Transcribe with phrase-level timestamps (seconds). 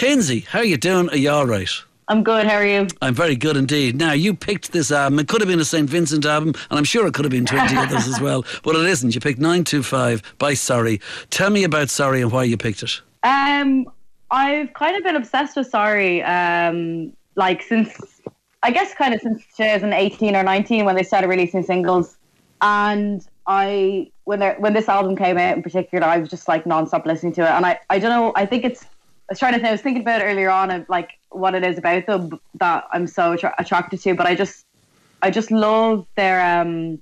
[0.00, 1.10] Kinsey, how are you doing?
[1.10, 1.68] Are you all right?
[2.08, 2.46] I'm good.
[2.46, 2.86] How are you?
[3.02, 3.98] I'm very good indeed.
[3.98, 5.18] Now, you picked this album.
[5.18, 5.90] It could have been a St.
[5.90, 8.86] Vincent album, and I'm sure it could have been 20 others as well, but it
[8.86, 9.14] isn't.
[9.14, 11.02] You picked 925 by Sorry.
[11.28, 12.98] Tell me about Sorry and why you picked it.
[13.24, 13.92] Um,
[14.30, 18.22] I've kind of been obsessed with Sorry, um, like since
[18.62, 22.16] I guess kind of since 2018 or 19 when they started releasing singles,
[22.62, 26.64] and I when they when this album came out in particular, I was just like
[26.64, 28.32] nonstop listening to it, and I I don't know.
[28.34, 28.86] I think it's
[29.30, 29.68] was trying to think.
[29.68, 33.06] I was thinking about earlier on of like what it is about them that I'm
[33.06, 34.14] so attra- attracted to.
[34.14, 34.66] But I just,
[35.22, 37.00] I just love their um,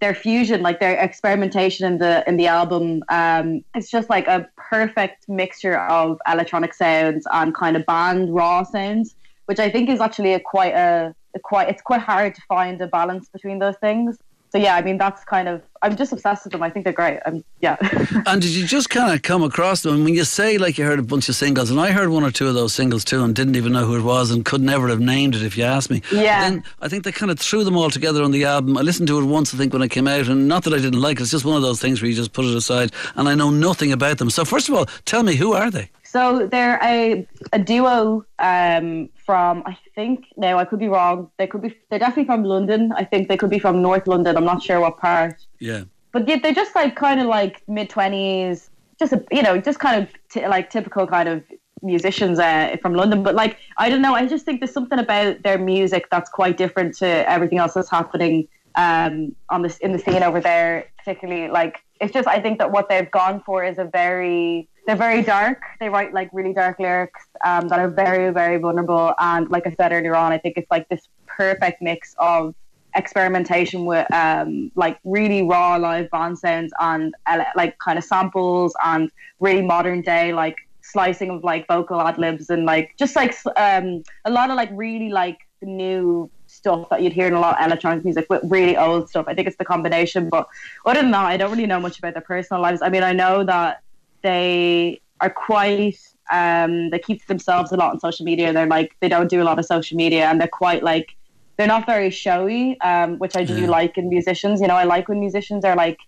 [0.00, 3.02] their fusion, like their experimentation in the in the album.
[3.08, 8.62] Um, it's just like a perfect mixture of electronic sounds and kind of band raw
[8.62, 9.14] sounds,
[9.46, 11.68] which I think is actually a quite a, a quite.
[11.68, 14.18] It's quite hard to find a balance between those things
[14.56, 16.62] so yeah, I mean that's kind of I'm just obsessed with them.
[16.62, 17.20] I think they're great.
[17.26, 17.76] I'm, yeah.
[18.26, 19.96] and did you just kind of come across them?
[19.96, 22.24] And when you say like you heard a bunch of singles, and I heard one
[22.24, 24.62] or two of those singles too, and didn't even know who it was, and could
[24.62, 26.00] never have named it if you asked me.
[26.10, 26.48] Yeah.
[26.48, 28.78] Then I think they kind of threw them all together on the album.
[28.78, 30.78] I listened to it once, I think, when it came out, and not that I
[30.78, 31.22] didn't like it.
[31.24, 33.50] It's just one of those things where you just put it aside, and I know
[33.50, 34.30] nothing about them.
[34.30, 35.90] So first of all, tell me who are they?
[36.16, 41.30] So they're a a duo um, from I think now I could be wrong.
[41.36, 42.90] They could be they're definitely from London.
[42.96, 44.34] I think they could be from North London.
[44.34, 45.44] I'm not sure what part.
[45.58, 45.84] Yeah.
[46.12, 50.02] But they're just like kind of like mid twenties, just a, you know, just kind
[50.02, 51.44] of t- like typical kind of
[51.82, 53.22] musicians uh, from London.
[53.22, 56.56] But like I don't know, I just think there's something about their music that's quite
[56.56, 60.86] different to everything else that's happening um, on this in the scene over there.
[60.96, 64.96] Particularly like it's just I think that what they've gone for is a very they're
[64.96, 65.60] very dark.
[65.80, 69.14] They write like really dark lyrics um, that are very, very vulnerable.
[69.18, 72.54] And like I said earlier on, I think it's like this perfect mix of
[72.94, 77.14] experimentation with um, like really raw live band sounds and
[77.54, 79.10] like kind of samples and
[79.40, 84.02] really modern day like slicing of like vocal ad libs and like just like um,
[84.24, 87.66] a lot of like really like new stuff that you'd hear in a lot of
[87.66, 89.26] electronic music with really old stuff.
[89.28, 90.28] I think it's the combination.
[90.28, 90.48] But
[90.86, 92.82] other than that, I don't really know much about their personal lives.
[92.82, 93.82] I mean, I know that
[94.26, 95.98] they are quite
[96.32, 98.52] um, they keep to themselves a lot on social media.
[98.52, 101.16] They're like they don't do a lot of social media, and they're quite like
[101.56, 103.68] they're not very showy, um, which I do yeah.
[103.68, 104.60] like in musicians.
[104.60, 105.98] You know, I like when musicians are like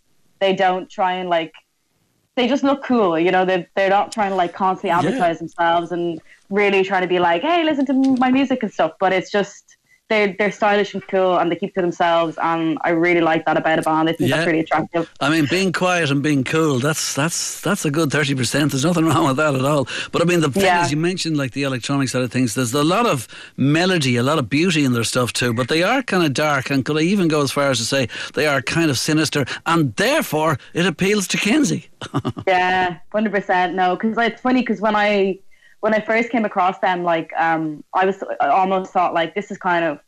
[0.40, 1.52] they don't try and like
[2.34, 3.18] they just look cool.
[3.18, 5.38] You know, they they're not trying to like constantly advertise yeah.
[5.38, 6.20] themselves and
[6.50, 8.92] really trying to be like, hey, listen to my music and stuff.
[8.98, 9.67] But it's just
[10.08, 13.56] they're they're stylish and cool and they keep to themselves and I really like that
[13.56, 14.08] about a band.
[14.08, 14.36] I think yeah.
[14.36, 15.12] that's really attractive.
[15.20, 18.72] I mean being quiet and being cool, that's that's that's a good thirty percent.
[18.72, 19.86] There's nothing wrong with that at all.
[20.12, 20.84] But I mean the thing yeah.
[20.84, 24.22] is you mentioned like the electronic side of things, there's a lot of melody, a
[24.22, 26.96] lot of beauty in their stuff too, but they are kind of dark and could
[26.96, 30.58] I even go as far as to say they are kind of sinister and therefore
[30.72, 31.90] it appeals to Kinsey.
[32.46, 33.74] yeah, hundred percent.
[33.74, 35.38] No, because it's funny because when I
[35.80, 39.50] when I first came across them, like um, I was I almost thought like this
[39.50, 40.00] is kind of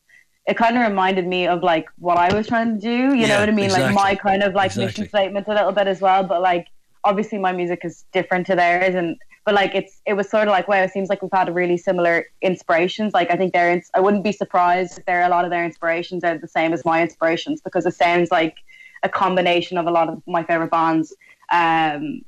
[0.46, 3.14] it kind of reminded me of like what I was trying to do.
[3.14, 3.66] You yeah, know what I mean?
[3.66, 3.94] Exactly.
[3.94, 4.86] Like my kind of like exactly.
[4.86, 6.24] mission statement a little bit as well.
[6.24, 6.66] But like
[7.04, 10.52] obviously my music is different to theirs, and but like it's it was sort of
[10.52, 13.12] like wow, it seems like we've had really similar inspirations.
[13.12, 15.64] Like I think they're I wouldn't be surprised if there are a lot of their
[15.64, 18.56] inspirations are the same as my inspirations because it sounds like
[19.02, 21.14] a combination of a lot of my favorite bands.
[21.52, 22.22] Um,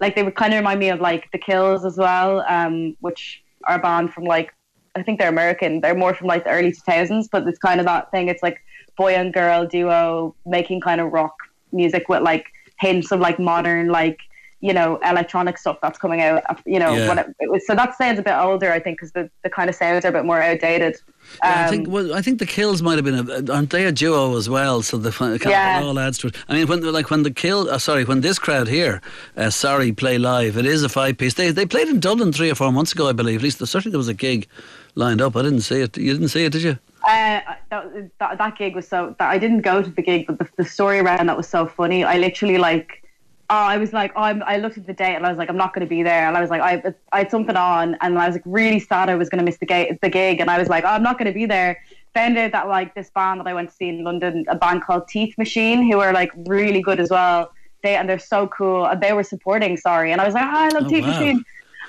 [0.00, 3.42] like they would kind of remind me of like the Kills as well, um, which
[3.64, 4.54] are a band from like
[4.94, 5.80] I think they're American.
[5.80, 8.28] They're more from like the early 2000s, but it's kind of that thing.
[8.28, 8.60] It's like
[8.96, 11.34] boy and girl duo making kind of rock
[11.72, 12.46] music with like
[12.80, 14.18] hints of like modern like
[14.60, 17.20] you know electronic stuff that's coming out you know yeah.
[17.20, 19.70] it, it was, so that sounds a bit older i think because the, the kind
[19.70, 20.96] of sounds are a bit more outdated
[21.42, 23.84] yeah, I think um, well, I think the Kills might have been a, aren't they
[23.84, 24.82] a duo as well?
[24.82, 25.82] So the kind yeah.
[25.84, 26.36] all adds to it.
[26.48, 29.00] I mean, when like when the Kill, uh, sorry, when this crowd here,
[29.36, 31.34] uh, sorry, play live, it is a five piece.
[31.34, 33.40] They they played in Dublin three or four months ago, I believe.
[33.40, 34.48] At least certainly there was a gig
[34.94, 35.36] lined up.
[35.36, 35.96] I didn't see it.
[35.96, 36.78] You didn't see it, did you?
[37.06, 37.40] Uh,
[37.70, 39.14] that, that, that gig was so.
[39.18, 41.66] That, I didn't go to the gig, but the, the story around that was so
[41.66, 42.04] funny.
[42.04, 43.02] I literally like
[43.50, 45.48] uh, I was like, oh, I'm, I looked at the date and I was like,
[45.48, 46.28] I'm not going to be there.
[46.28, 49.08] And I was like, I, I had something on, and I was like really sad
[49.08, 50.40] I was going to miss the, ga- the gig.
[50.40, 51.82] And I was like, oh, I'm not going to be there.
[52.14, 54.82] Found out that like this band that I went to see in London, a band
[54.82, 57.52] called Teeth Machine, who are like really good as well.
[57.82, 58.86] They and they're so cool.
[58.86, 61.10] And they were supporting Sorry, and I was like, oh, I love oh, Teeth wow.
[61.10, 61.44] Machine.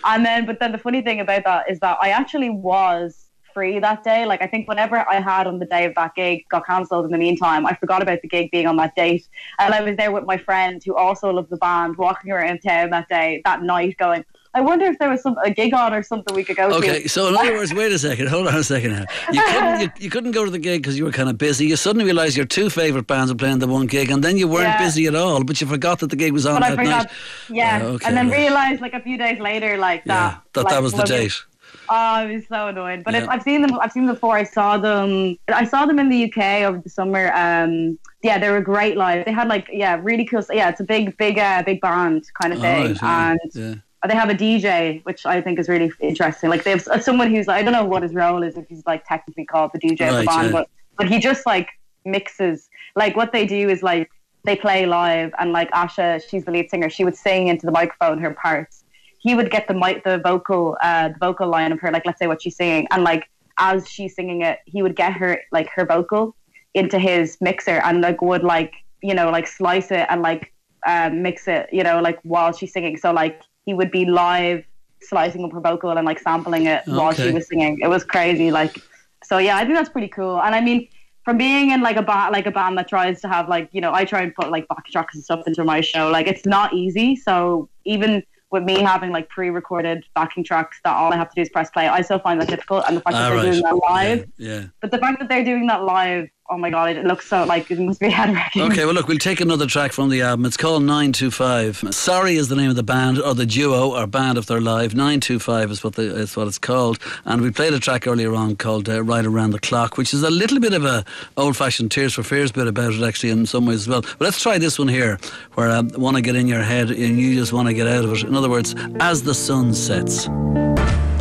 [0.06, 3.80] And then, but then the funny thing about that is that I actually was free
[3.80, 4.26] that day.
[4.26, 7.12] Like I think whatever I had on the day of that gig got cancelled in
[7.12, 7.66] the meantime.
[7.66, 9.28] I forgot about the gig being on that date.
[9.60, 12.90] And I was there with my friend who also loved the band, walking around town
[12.92, 16.02] that day, that night going, I wonder if there was some a gig on or
[16.02, 16.98] something we could go Okay, to.
[16.98, 17.08] okay.
[17.08, 18.30] So in other words, wait a second.
[18.30, 18.94] Hold on a second.
[18.94, 19.06] Now.
[19.32, 21.68] You couldn't you, you couldn't go to the gig because you were kind of busy.
[21.68, 24.48] You suddenly realised your two favourite bands were playing the one gig, and then you
[24.48, 24.78] weren't Yeah.
[24.80, 25.44] busy at all.
[25.44, 27.12] But you forgot that the gig was on But I that forgot, night.
[27.50, 28.38] yeah, Yeah, okay, and then right.
[28.40, 31.44] realized like a few days later, like Yeah, that, that like, that was the date.
[31.90, 33.04] Oh, I was so annoyed.
[33.04, 33.24] But Yeah.
[33.24, 33.80] if, I've seen them.
[33.80, 34.36] I've seen them before.
[34.36, 35.38] I saw them.
[35.48, 37.32] I saw them in the UK over the summer.
[37.34, 39.26] Um, yeah, they were great live.
[39.26, 40.44] They had like yeah, really cool.
[40.52, 43.76] Yeah, it's a big, big, uh, big band kind of All thing, right, and yeah.
[44.08, 46.50] they have a DJ, which I think is really interesting.
[46.50, 49.06] Like they have someone who's I don't know what his role is if he's like
[49.08, 50.52] technically called the DJ of the band, yeah.
[50.52, 51.70] but but he just like
[52.06, 52.70] mixes.
[52.96, 54.12] Like what they do is like
[54.44, 56.90] they play live, and like Asha, she's the lead singer.
[56.90, 58.79] She would sing into the microphone her parts.
[59.20, 62.20] He would get the mic, the vocal, uh, the vocal line of her, like let's
[62.20, 63.30] say what she's singing, and like
[63.60, 66.36] as she's singing it, he would get her like her vocal
[66.74, 70.54] into his mixer and like would like you know like slice it and like
[70.88, 72.98] um, mix it you know like while she's singing.
[72.98, 74.64] So like he would be live
[75.02, 77.80] slicing up her vocal and like sampling it while she was singing.
[77.82, 78.82] It was crazy like
[79.24, 80.42] so yeah I think that's pretty cool.
[80.42, 80.88] And I mean
[81.26, 83.82] from being in like a band like a band that tries to have like you
[83.82, 86.10] know I try and put like backtracks and stuff into my show.
[86.10, 87.16] Like it's not easy.
[87.16, 91.42] So even with me having like pre-recorded backing tracks that all I have to do
[91.42, 93.52] is press play I still find that difficult and the fact that Ah, they're right.
[93.52, 94.54] doing that live Yeah.
[94.54, 94.66] yeah.
[94.82, 97.70] but the fact that they're doing that live, oh my god, it looks so like
[97.70, 98.64] it must be head wrecking.
[98.64, 100.46] Okay, well, look, we'll take another track from the album.
[100.46, 101.84] It's called 925.
[101.92, 104.96] Sorry is the name of the band, or the duo, or band if they're live.
[104.96, 107.00] 925 is what, the, is what it's called.
[107.26, 110.24] And we played a track earlier on called uh, Right Around the Clock, which is
[110.24, 111.06] a little bit of a
[111.38, 114.02] old fashioned Tears for Fears bit about it, actually, in some ways as well.
[114.02, 115.20] But let's try this one here,
[115.54, 118.06] where I want to get in your head and you just want to get out
[118.06, 118.24] of it.
[118.24, 120.28] In other words, As the Sun Sets.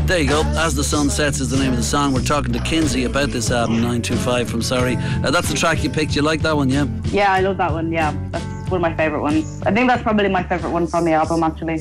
[0.08, 0.40] There you go.
[0.56, 2.14] As the Sun Sets is the name of the song.
[2.14, 4.96] We're talking to Kinsey about this album, 925 from Sorry.
[4.96, 6.16] Uh, that's the track you picked.
[6.16, 6.86] You like that one, yeah?
[7.10, 7.92] Yeah, I love that one.
[7.92, 9.60] Yeah, that's one of my favorite ones.
[9.66, 11.80] I think that's probably my favorite one from the album, actually.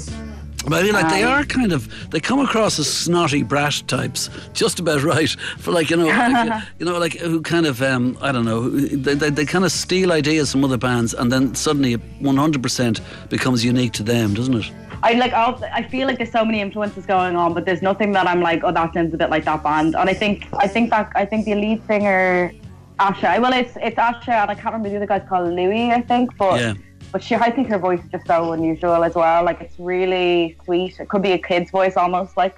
[0.67, 3.81] But I mean, like they Um, are kind of they come across as snotty brat
[3.87, 5.29] types, just about right
[5.59, 8.69] for like you know, like, you know, like who kind of um, I don't know,
[8.69, 13.63] they, they, they kind of steal ideas from other bands, and then suddenly 100% becomes
[13.63, 14.71] unique to them, doesn't it?
[15.03, 15.33] I like.
[15.33, 18.63] I feel like there's so many influences going on, but there's nothing that I'm like,
[18.63, 19.95] oh, that sounds a bit like that band.
[19.95, 22.51] And I think, I think that, I think the lead singer,
[22.99, 23.39] Asha.
[23.39, 26.35] Well, it's it's Asha, and I can't remember the other guy's called Louis, I think.
[26.37, 26.73] But Yeah.
[27.11, 29.43] but she, I think her voice is just so unusual as well.
[29.43, 30.99] Like it's really sweet.
[30.99, 32.55] It could be a kid's voice almost, like,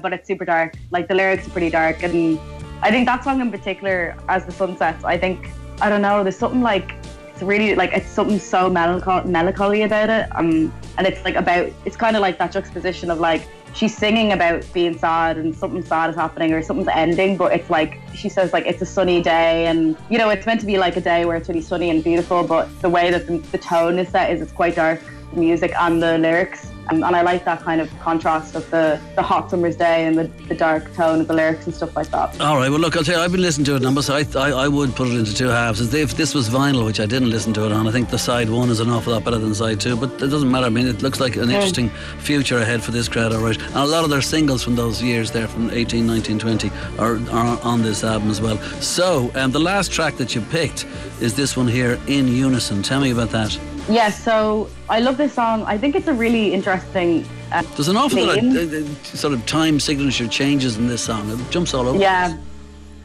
[0.00, 0.74] but it's super dark.
[0.90, 2.38] Like the lyrics are pretty dark, and
[2.82, 5.50] I think that song in particular, as the sun sets, I think
[5.80, 6.22] I don't know.
[6.22, 6.94] There's something like
[7.34, 10.28] it's really like it's something so melancholy, melancholy about it.
[10.36, 14.32] Um, and it's like about it's kind of like that juxtaposition of like she's singing
[14.32, 18.28] about being sad and something sad is happening or something's ending, but it's like she
[18.28, 21.00] says like it's a sunny day and you know it's meant to be like a
[21.00, 24.08] day where it's really sunny and beautiful, but the way that the, the tone is
[24.10, 25.02] set is it's quite dark,
[25.36, 26.70] music and the lyrics.
[26.90, 30.18] Um, and I like that kind of contrast of the, the hot summer's day and
[30.18, 32.38] the, the dark tone of the lyrics and stuff like that.
[32.42, 32.68] All right.
[32.68, 34.50] Well, look, I'll tell you, I've been listening to it, and I, must- I, I,
[34.50, 35.80] I would put it into two halves.
[35.80, 38.18] As If this was vinyl, which I didn't listen to it on, I think the
[38.18, 39.96] side one is an awful lot better than side two.
[39.96, 40.66] But it doesn't matter.
[40.66, 41.88] I mean, it looks like an interesting
[42.18, 43.58] future ahead for this crowd, all right.
[43.58, 47.16] And a lot of their singles from those years there, from 18, 19, 20, are,
[47.30, 48.58] are on this album as well.
[48.82, 50.84] So, um, the last track that you picked
[51.22, 52.82] is this one here, In Unison.
[52.82, 53.58] Tell me about that.
[53.88, 55.62] Yeah, so I love this song.
[55.64, 57.26] I think it's a really interesting.
[57.52, 61.02] Uh, There's an awful lot of uh, uh, sort of time signature changes in this
[61.04, 61.28] song.
[61.30, 61.98] It jumps all over.
[61.98, 62.36] Yeah,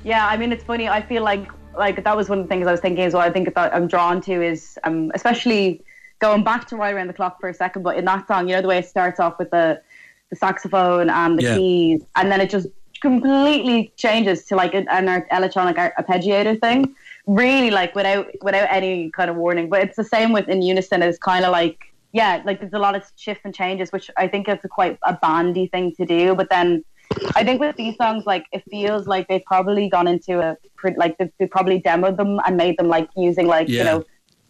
[0.05, 0.27] yeah.
[0.27, 0.87] I mean, it's funny.
[0.87, 3.21] I feel like like that was one of the things I was thinking as well.
[3.23, 5.81] I think that I'm drawn to is um, especially
[6.19, 7.83] going back to right around the clock for a second.
[7.83, 9.81] But in that song, you know the way it starts off with the
[10.29, 11.55] the saxophone and the Yeah.
[11.57, 12.67] keys, and then it just
[13.01, 16.95] completely changes to like an, an electronic ar- arpeggiator thing.
[17.29, 19.69] Really, like without without any kind of warning.
[19.69, 21.03] But it's the same with in unison.
[21.03, 21.77] It's kind of like
[22.11, 24.97] yeah, like there's a lot of shifts and changes, which I think is a quite
[25.05, 26.33] a bandy thing to do.
[26.33, 26.83] But then
[27.35, 30.57] I think with these songs, like it feels like they've probably gone into a
[30.97, 33.77] like they've, they've probably demoed them and made them like using like Yeah.
[33.77, 34.05] you know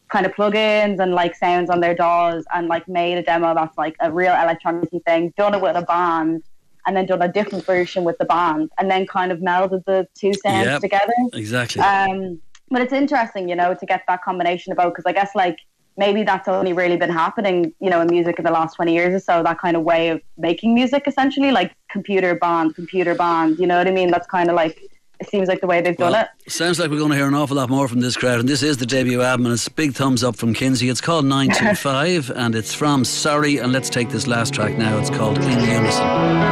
[0.09, 3.77] kind of plugins and like sounds on their DAWs and like made a demo that's
[3.77, 6.43] like a real electronic thing, done it with a band,
[6.87, 10.07] and then done a different version with the band, and then kind of melded the
[10.15, 10.81] two sounds Yep.
[10.81, 11.13] together.
[11.33, 11.81] Exactly.
[11.81, 15.57] Um, but it's interesting, you know, to get that combination about because I guess like
[15.97, 19.13] maybe that's only really been happening, you know, in music in the last twenty years
[19.13, 19.43] or so.
[19.43, 23.59] That kind of way of making music, essentially, like computer band, computer band.
[23.59, 24.11] You know what I mean?
[24.11, 24.79] That's kind of like
[25.19, 26.29] it seems like the way they've done it.
[26.49, 28.63] Sounds like we're going to hear an awful lot more from this crowd, and this
[28.63, 30.87] is the debut album, and it's a big thumbs up from Kinsey.
[30.87, 34.97] It's called 925, and it's from Sorry, and let's take this last track now.
[34.97, 36.39] It's called In Unison.